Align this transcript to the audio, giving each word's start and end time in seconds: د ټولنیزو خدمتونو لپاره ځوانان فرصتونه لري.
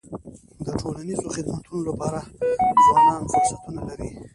د 0.65 0.67
ټولنیزو 0.79 1.33
خدمتونو 1.35 1.79
لپاره 1.89 2.19
ځوانان 2.85 3.21
فرصتونه 3.31 3.81
لري. 3.89 4.09